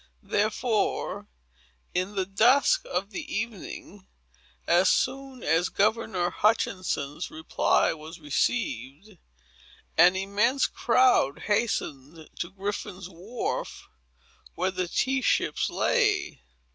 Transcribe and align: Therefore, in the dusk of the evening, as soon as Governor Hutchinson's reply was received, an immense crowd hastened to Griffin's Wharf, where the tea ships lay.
Therefore, 0.23 1.27
in 1.93 2.15
the 2.15 2.25
dusk 2.25 2.85
of 2.85 3.11
the 3.11 3.21
evening, 3.31 4.07
as 4.65 4.89
soon 4.89 5.43
as 5.43 5.69
Governor 5.69 6.31
Hutchinson's 6.31 7.29
reply 7.29 7.93
was 7.93 8.19
received, 8.19 9.19
an 9.99 10.15
immense 10.15 10.65
crowd 10.65 11.43
hastened 11.43 12.27
to 12.39 12.49
Griffin's 12.49 13.09
Wharf, 13.09 13.87
where 14.55 14.71
the 14.71 14.87
tea 14.87 15.21
ships 15.21 15.69
lay. 15.69 16.41